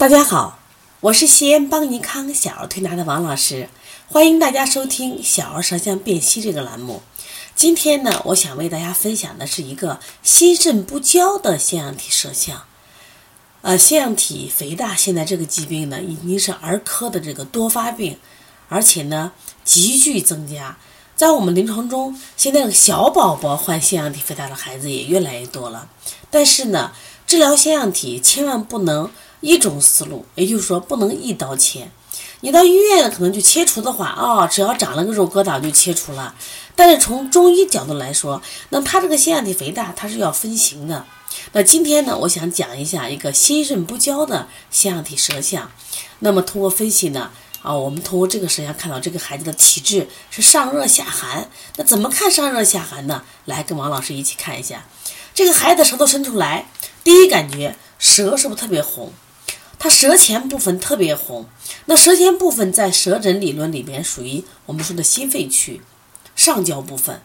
[0.00, 0.58] 大家好，
[1.00, 3.68] 我是西安邦尼康小儿推拿的王老师，
[4.08, 7.02] 欢迎大家收听小儿舌象辨析这个栏目。
[7.54, 12.62] 今天呢，我想为大家分享的是一个心肾不交的腺样体舌象。
[13.60, 18.16] 呃，腺样体肥大现在这个疾病呢，已经是儿科的这个多发病，
[18.70, 19.32] 而且呢
[19.64, 20.78] 急剧增加。
[21.14, 25.90] 在我们临床中，现在小宝宝患腺样体肥大的孩子也越来越多了。
[26.30, 26.92] 但是呢，
[27.26, 29.10] 治疗腺样体千万不能
[29.40, 31.90] 一种思路，也就是说不能一刀切。
[32.42, 36.34] 你到医院可能就切除的话，啊，只要长了个肉疙瘩就切除了。
[36.74, 38.40] 但是从中医角度来说，
[38.70, 41.04] 那他这个腺样体肥大，它是要分型的。
[41.52, 45.70] 那今天呢，我想讲一下一个心肾不交的腺样体舌象。
[46.20, 51.48] 那么通过分析呢，啊，我们通过这个舌象看到这个孩子的体质是上热下寒。
[51.76, 53.22] 那怎么看上热下寒呢？
[53.44, 54.86] 来跟王老师一起看一下，
[55.34, 56.70] 这个孩子舌头伸出来，
[57.04, 59.12] 第一感觉舌是不是特别红？
[59.80, 61.48] 他舌前部分特别红。
[61.86, 65.80] 那舌前部分在舌诊理论里边属于我们说的心肺区
[66.36, 67.20] 上焦部分。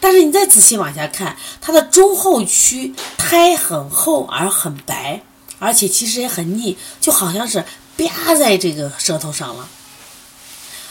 [0.00, 5.22] 但是你再仔细往下看，它的中后区苔很厚而很白，
[5.58, 9.68] 而且其实也很腻，就好像是吧在这个舌头上了。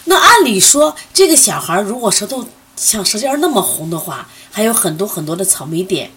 [0.06, 6.12] 那按理说，这个小孩如果舌头像舌尖那么红的话，还有很多很多的草莓点，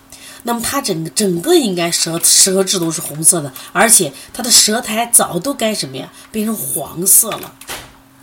[0.45, 7.55] 那么他整个整个应该舌舌质都是红色的，而且他的舌苔早都该什么呀，变成黄色了，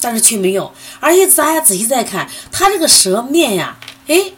[0.02, 0.74] 但是却没有。
[1.00, 4.34] 而且大家仔细再看，他这个舌面呀，哎。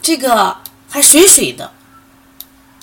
[0.00, 1.72] 这个还水水的，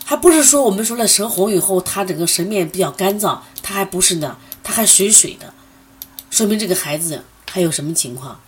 [0.04, 5.52] 还不是说我们说了舌红以后，它整个舌面比较干燥，它还不是呢，它还水水的，
[6.30, 8.40] 说明这个孩子还有什么情况？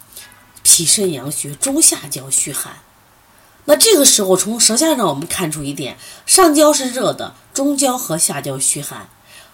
[0.61, 2.73] 脾肾阳虚，中下焦虚寒。
[3.67, 9.07] 那这个时候从舌象上我们看出一点，上焦是热的，中焦和下焦虚寒，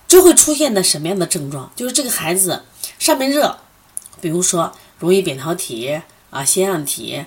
[0.07, 1.71] 就会出现的什么样的症状？
[1.75, 2.63] 就是这个孩子
[2.97, 3.57] 上面热，
[4.21, 7.25] 比如说容易扁桃体啊、腺样体，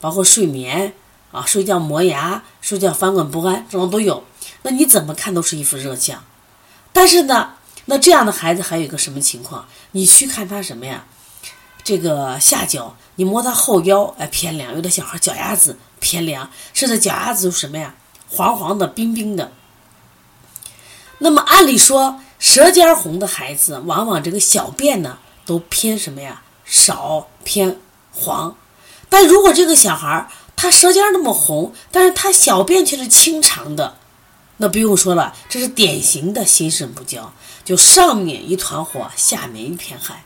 [0.00, 0.94] 包括睡眠。
[1.32, 4.24] 啊，睡觉磨牙，睡觉翻滚不安，这种都有。
[4.62, 6.24] 那你怎么看都是一副热象。
[6.94, 7.54] 但是呢，
[7.86, 9.66] 那这样的孩子还有一个什么情况？
[9.90, 11.04] 你去看他什么呀？
[11.86, 14.74] 这个下焦，你摸他后腰，哎，偏凉。
[14.74, 17.94] 有的小孩脚丫子偏凉，甚至脚丫子什么呀？
[18.28, 19.52] 黄黄的、冰冰的。
[21.18, 26.42] 那么按理说，舌尖红的孩子，往往这个小便呢都偏什么呀？
[26.64, 27.78] 少偏
[28.10, 28.56] 黄。
[29.08, 33.96] 但如果这个小孩儿，他舌尖那么红，但是他小便却是清长的，
[34.56, 37.32] 那不用说了，这是典型的心肾不交，
[37.64, 40.20] 就上面一团火，下面一片寒。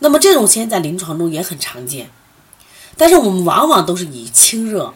[0.00, 2.10] 那么这种现在临床中也很常见，
[2.96, 4.92] 但是我们往往都是以清热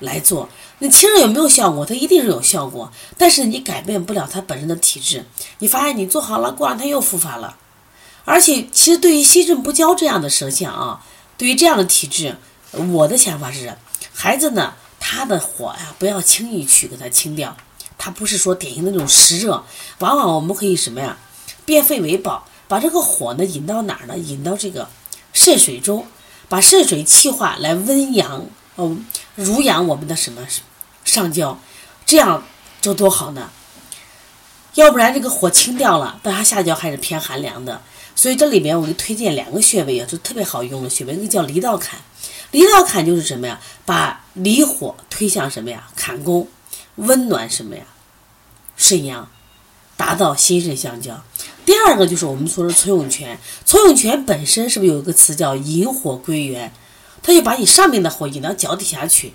[0.00, 0.48] 来做。
[0.80, 1.86] 那清热有没有效果？
[1.86, 5.24] 它一定是有效果，但是你改变不了他本身的体质。
[5.60, 7.56] 你发现你做好了，过两天又复发了。
[8.24, 11.04] 而且其实对于心肾不交这样的舌象啊，
[11.38, 12.36] 对于这样的体质，
[12.92, 13.76] 我的想法是。
[14.12, 17.56] 孩子呢，他的火呀，不要轻易去给他清掉。
[17.96, 19.64] 他不是说典型的那种湿热，
[20.00, 21.16] 往往我们可以什么呀，
[21.64, 24.16] 变肺为宝，把这个火呢引到哪儿呢？
[24.16, 24.88] 引到这个
[25.32, 26.06] 肾水中，
[26.48, 28.96] 把肾水气化来温阳，哦，
[29.34, 30.46] 濡养我们的什么
[31.04, 31.58] 上焦，
[32.06, 32.44] 这样
[32.80, 33.50] 就多好呢。
[34.74, 37.80] 要不然这个火清掉了，但他下焦还是偏寒凉的。
[38.16, 42.00] 所以这里面我给推荐两个穴位啊，就特别好用的穴位，一个叫离道坎。
[42.50, 43.60] 离道坎就是什么呀？
[43.84, 45.88] 把离火推向什么呀？
[45.94, 46.48] 坎宫，
[46.96, 47.82] 温暖什么呀？
[48.76, 49.28] 肾阳，
[49.96, 51.22] 达到心肾相交。
[51.64, 56.72] 第二个就是我们说的崔永泉，崔永泉本身是不是有一个词叫引火归元？
[57.22, 59.32] 他就把你上面的火引到脚底下去。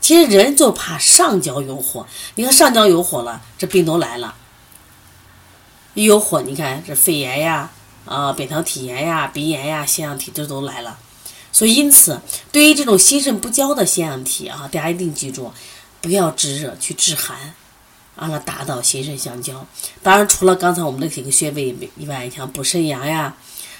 [0.00, 2.06] 其实人就怕上焦有火，
[2.36, 4.34] 你看上焦有火了，这病都来了。
[5.94, 7.70] 一有火，你看这肺炎呀，
[8.04, 10.98] 啊，扁桃体炎呀，鼻炎呀，腺样体这都来了。
[11.50, 12.20] 所以，因此，
[12.52, 15.52] 对于这种心肾不交的腺样体啊，大家一定记住，
[16.00, 17.54] 不要治热，去治寒，
[18.18, 19.66] 让它达到心肾相交。
[20.02, 23.34] 当然，除了刚才我们的几个穴位以外，像补肾阳呀、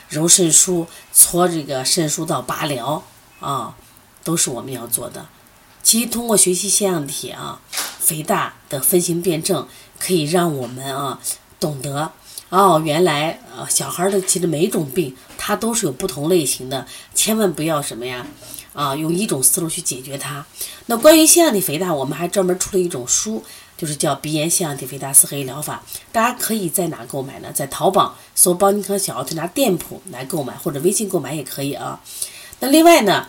[0.08, 3.02] 揉肾腧、搓这个肾腧到八髎
[3.40, 3.74] 啊，
[4.22, 5.26] 都是我们要做的。
[5.82, 9.66] 其实，通过学习腺样体啊，肥大的分型辩证，
[9.98, 11.20] 可以让我们啊
[11.58, 12.12] 懂得。
[12.50, 18.26] 哦，原来呃，小孩的其实每一种病，它都是有不同类型的，千万不要什么呀，
[18.72, 20.46] 啊，用一种思路去解决它。
[20.86, 23.44] 那关于腺样体肥大，我们还专门出了一种书，
[23.76, 27.52] 就是叫《鼻炎腺样体肥大四合一疗法》，大家可以在哪购买呢？
[27.52, 32.00] 在淘宝搜“邦尼康小儿推拿店铺”来购买，或者微信购买也可以啊。
[32.60, 33.28] 那另外呢，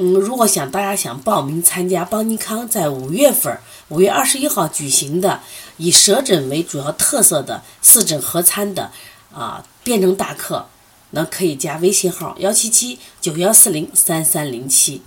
[0.00, 3.58] 嗯，如果想大家想报名参加邦尼康在五月份
[3.88, 5.40] 五月二十一号举行的
[5.76, 8.92] 以舌诊为主要特色的四诊合参的
[9.34, 10.66] 啊辩证大课，
[11.10, 15.02] 那可以加微信号幺七七九幺四零三三零七。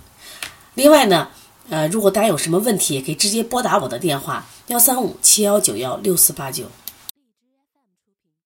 [0.74, 1.28] 另外呢，
[1.70, 6.64] 呃，如果大家有什么问题，也可以直接拨打我的电话幺三五七幺九幺六四八九。